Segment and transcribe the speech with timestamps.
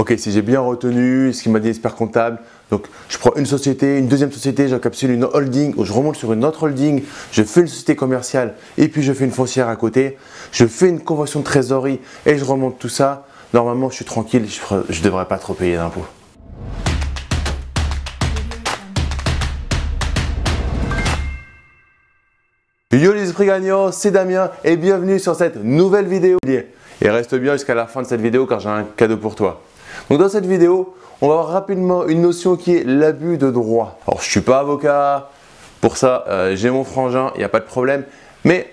[0.00, 2.38] ok, si j'ai bien retenu ce qu'il m'a dit expert comptable,
[2.70, 6.32] donc je prends une société, une deuxième société, j'encapsule une holding, ou je remonte sur
[6.32, 9.76] une autre holding, je fais une société commerciale et puis je fais une foncière à
[9.76, 10.16] côté,
[10.52, 14.46] je fais une convention de trésorerie et je remonte tout ça, normalement je suis tranquille,
[14.48, 16.06] je ne devrais pas trop payer d'impôts.
[22.94, 26.38] Yo les esprits gagnants, c'est Damien et bienvenue sur cette nouvelle vidéo.
[26.46, 29.60] Et reste bien jusqu'à la fin de cette vidéo car j'ai un cadeau pour toi.
[30.10, 34.00] Donc dans cette vidéo, on va voir rapidement une notion qui est l'abus de droit.
[34.08, 35.30] Alors je suis pas avocat,
[35.80, 38.04] pour ça euh, j'ai mon frangin, il n'y a pas de problème.
[38.44, 38.72] Mais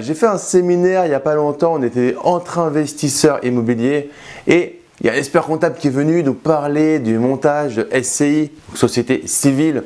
[0.00, 4.10] j'ai fait un séminaire il n'y a pas longtemps, on était entre investisseurs immobiliers.
[4.46, 8.50] Et il y a un comptable qui est venu nous parler du montage de SCI,
[8.74, 9.84] société civile,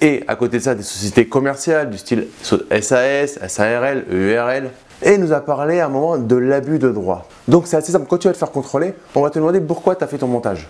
[0.00, 4.70] et à côté de ça des sociétés commerciales du style SAS, SARL, EURL,
[5.02, 7.26] et il nous a parlé à un moment de l'abus de droit.
[7.48, 9.96] Donc c'est assez simple, quand tu vas te faire contrôler, on va te demander pourquoi
[9.96, 10.68] tu as fait ton montage.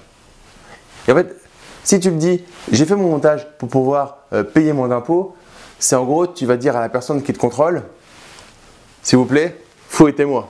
[1.07, 1.37] Et en fait,
[1.85, 5.35] si tu me dis j'ai fait mon montage pour pouvoir euh, payer mon impôt,
[5.79, 7.83] c'est en gros tu vas dire à la personne qui te contrôle,
[9.03, 9.59] s'il vous plaît,
[9.89, 10.49] fouettez-moi.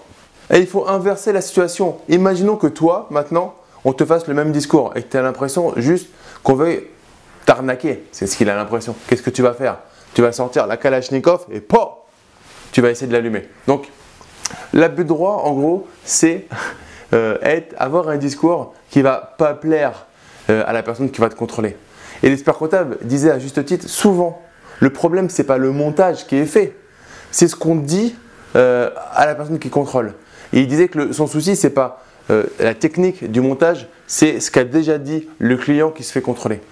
[0.50, 1.96] Et il faut inverser la situation.
[2.08, 5.72] Imaginons que toi, maintenant, on te fasse le même discours et que tu as l'impression
[5.77, 6.08] juste
[6.42, 6.86] qu'on veuille
[7.46, 8.05] t'arnaquer.
[8.12, 8.94] C'est ce qu'il a l'impression.
[9.06, 9.78] Qu'est-ce que tu vas faire?
[10.14, 12.02] Tu vas sortir la Kalachnikov et po
[12.73, 13.48] Tu vas essayer de l'allumer.
[13.67, 13.89] Donc,
[14.73, 16.47] l'abus de droit, en gros, c'est
[17.12, 17.37] euh,
[17.77, 20.06] avoir un discours qui va pas plaire
[20.48, 21.77] euh, à la personne qui va te contrôler.
[22.23, 24.41] Et l'expert comptable disait à juste titre, souvent,
[24.81, 26.75] le problème, ce n'est pas le montage qui est fait,
[27.31, 28.14] c'est ce qu'on dit
[28.56, 30.14] euh, à la personne qui contrôle.
[30.55, 32.03] Et il disait que son souci, ce n'est pas
[32.61, 36.62] la technique du montage, c'est ce qu'a déjà dit le client qui se fait contrôler.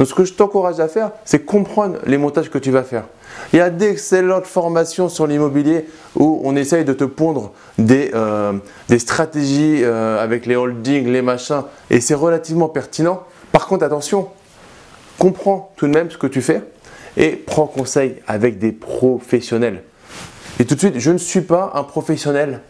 [0.00, 3.04] Donc ce que je t'encourage à faire, c'est comprendre les montages que tu vas faire.
[3.52, 5.84] Il y a d'excellentes formations sur l'immobilier
[6.16, 8.54] où on essaye de te pondre des, euh,
[8.96, 13.24] stratégies euh, avec les holdings, les machins, et c'est relativement pertinent.
[13.52, 14.28] Par contre, attention,
[15.18, 16.62] comprends tout de même ce que tu fais
[17.18, 19.82] et prends conseil avec des professionnels.
[20.58, 22.62] Et tout de suite, je ne suis pas un professionnel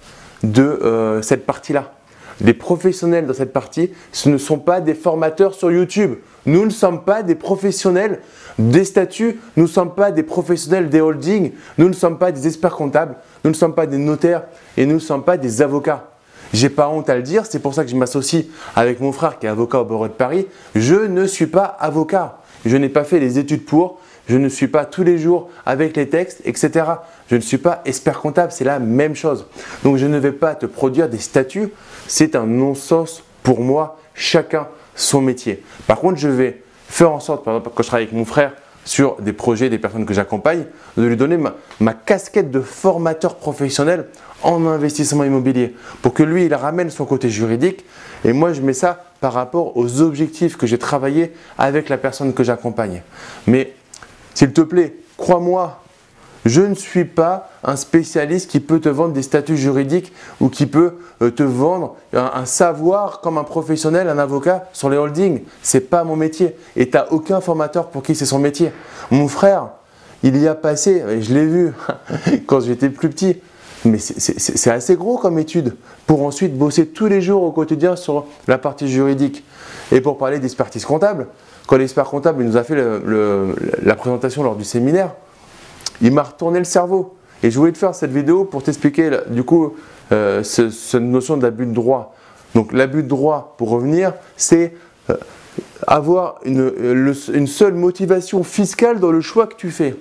[0.42, 1.92] de euh, cette partie-là.
[2.40, 6.14] Les professionnels dans cette partie, ce ne sont pas des formateurs sur YouTube.
[6.46, 8.20] Nous ne sommes pas des professionnels
[8.58, 12.46] des statuts, nous ne sommes pas des professionnels des holdings, nous ne sommes pas des
[12.46, 14.44] experts comptables, nous ne sommes pas des notaires
[14.76, 16.10] et nous ne sommes pas des avocats.
[16.52, 19.38] J'ai pas honte à le dire, c'est pour ça que je m'associe avec mon frère
[19.38, 20.46] qui est avocat au barreau de Paris.
[20.74, 22.38] Je ne suis pas avocat.
[22.64, 25.96] Je n'ai pas fait les études pour, je ne suis pas tous les jours avec
[25.96, 26.84] les textes, etc.
[27.28, 29.46] Je ne suis pas expert comptable, c'est la même chose.
[29.82, 31.70] Donc je ne vais pas te produire des statuts,
[32.06, 35.64] c'est un non-sens pour moi, chacun son métier.
[35.88, 38.52] Par contre, je vais faire en sorte, par exemple, quand je travaille avec mon frère
[38.84, 40.64] sur des projets, des personnes que j'accompagne,
[40.96, 41.36] de lui donner
[41.80, 44.06] ma, casquette de formateur professionnel
[44.44, 47.84] en investissement immobilier pour que lui, il ramène son côté juridique
[48.24, 52.32] et moi, je mets ça par rapport aux objectifs que j'ai travaillé avec la personne
[52.32, 53.02] que j'accompagne.
[53.48, 53.74] Mais
[54.34, 55.80] s'il te plaît, crois-moi,
[56.46, 60.66] je ne suis pas un spécialiste qui peut te vendre des statuts juridiques ou qui
[60.66, 65.42] peut euh, te vendre un, savoir comme un professionnel, un avocat sur les holdings.
[65.62, 66.56] C'est pas mon métier.
[66.76, 68.72] Et tu n'as aucun formateur pour qui c'est son métier.
[69.10, 69.68] Mon frère,
[70.22, 71.72] il y a passé, et je l'ai vu
[72.46, 73.36] quand j'étais plus petit,
[73.84, 75.74] mais c'est assez gros comme étude
[76.06, 79.44] pour ensuite bosser tous les jours au quotidien sur la partie juridique.
[79.92, 81.28] Et pour parler d'expertise comptable,
[81.70, 85.12] quand l'expert comptable nous a fait la présentation lors du séminaire,
[86.02, 87.14] il m'a retourné le cerveau.
[87.44, 89.76] Et je voulais te faire cette vidéo pour t'expliquer du coup
[90.10, 92.16] euh, cette notion d'abus de droit.
[92.56, 94.74] Donc l'abus de droit, pour revenir, c'est
[95.10, 95.16] euh,
[95.86, 96.72] avoir une,
[97.32, 99.94] une, seule motivation fiscale dans le choix que tu fais.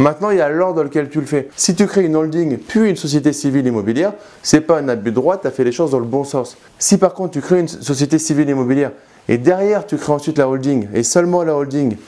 [0.00, 1.50] Maintenant, il y a l'ordre dans lequel tu le fais.
[1.56, 5.14] Si tu crées une holding puis une société civile immobilière, c'est pas un abus de
[5.14, 6.56] droit, tu as fait les choses dans le bon sens.
[6.78, 8.92] Si par contre tu crées une société civile immobilière
[9.28, 11.98] et derrière tu crées ensuite la holding et seulement la holding,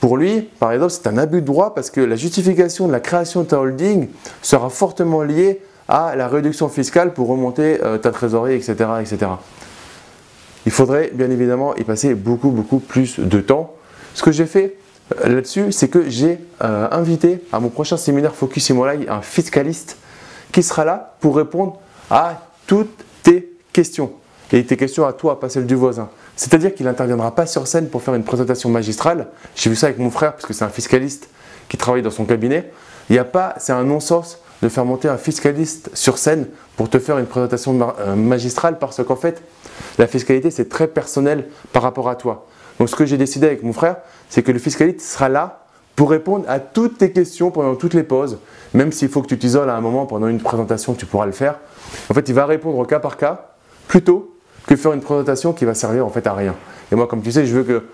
[0.00, 2.98] pour lui, par exemple, c'est un abus de droit parce que la justification de la
[2.98, 4.08] création de ta holding
[4.42, 9.30] sera fortement liée à la réduction fiscale pour remonter euh, ta trésorerie, etc., etc.
[10.66, 13.74] Il faudrait bien évidemment y passer beaucoup, beaucoup plus de temps.
[14.14, 14.76] Ce que j'ai fait
[15.24, 19.96] là-dessus, c'est que j'ai euh, invité à mon prochain séminaire Focus Imolai un fiscaliste
[20.52, 21.78] qui sera là pour répondre
[22.10, 24.12] à toutes tes questions.
[24.52, 26.08] Et tes questions à toi, pas celles du voisin.
[26.34, 29.28] C'est-à-dire qu'il n'interviendra pas sur scène pour faire une présentation magistrale.
[29.54, 31.28] J'ai vu ça avec mon frère, parce que c'est un fiscaliste
[31.68, 32.70] qui travaille dans son cabinet.
[33.08, 36.46] Il n'y a pas, c'est un non-sens de faire monter un fiscaliste sur scène
[36.76, 39.42] pour te faire une présentation euh, magistrale, parce qu'en fait,
[39.98, 42.46] la fiscalité, c'est très personnel par rapport à toi.
[42.80, 43.96] Donc ce que j'ai décidé avec mon frère,
[44.30, 45.64] c'est que le fiscaliste sera là
[45.96, 48.38] pour répondre à toutes tes questions pendant toutes les pauses,
[48.72, 51.32] même s'il faut que tu t'isoles à un moment pendant une présentation, tu pourras le
[51.32, 51.58] faire.
[52.08, 53.50] En fait, il va répondre au cas par cas,
[53.86, 54.34] plutôt
[54.66, 56.54] que faire une présentation qui va servir en fait à rien.
[56.90, 57.84] Et moi, comme tu sais, je veux que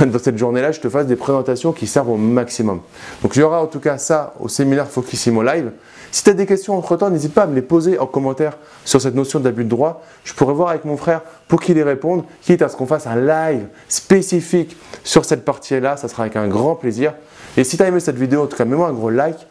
[0.06, 2.80] dans cette journée-là, je te fasse des présentations qui servent au maximum.
[3.22, 5.70] Donc il y aura en tout cas ça au séminaire Focusimo Live.
[6.12, 9.00] Si tu as des questions entre-temps, n'hésite pas à me les poser en commentaire sur
[9.00, 10.02] cette notion d'abus de droit.
[10.24, 13.06] Je pourrais voir avec mon frère pour qu'il y réponde, quitte à ce qu'on fasse
[13.06, 15.96] un live spécifique sur cette partie-là.
[15.96, 17.14] Ça sera avec un grand plaisir.
[17.56, 19.46] Et si tu as aimé cette vidéo, en tout cas, mets-moi un gros like.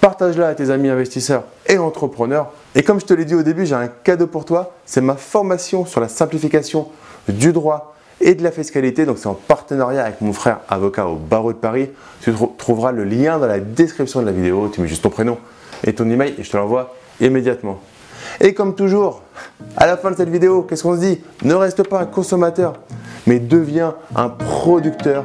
[0.00, 2.52] Partage-la à tes amis investisseurs et entrepreneurs.
[2.74, 4.74] Et comme je te l'ai dit au début, j'ai un cadeau pour toi.
[4.86, 6.88] C'est ma formation sur la simplification
[7.28, 9.04] du droit et de la fiscalité.
[9.04, 11.90] Donc c'est en partenariat avec mon frère avocat au barreau de Paris.
[12.22, 14.70] Tu trouveras le lien dans la description de la vidéo.
[14.72, 15.36] Tu mets juste ton prénom
[15.84, 17.80] et ton email et je te l'envoie immédiatement.
[18.40, 19.22] Et comme toujours,
[19.76, 21.20] à la fin de cette vidéo, qu'est-ce qu'on se dit?
[21.42, 22.74] Ne reste pas un consommateur,
[23.26, 25.24] mais deviens un producteur.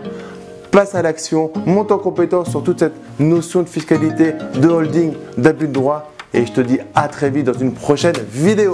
[0.72, 5.68] Passe à l'action, monte en compétence sur toute cette notion de fiscalité, de holding, d'abus
[5.68, 6.12] de droit.
[6.34, 8.74] Et je te dis à très vite dans une prochaine vidéo.